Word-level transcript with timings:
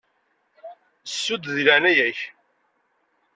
Ssu-d, 1.11 1.43
deg 1.55 1.65
leɛnaya-k. 1.65 2.19